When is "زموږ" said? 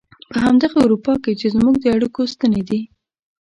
1.55-1.75